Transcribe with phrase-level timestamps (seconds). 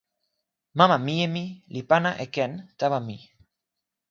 [0.77, 1.43] mama mije mi
[1.73, 3.17] li pana e ken tawa mi.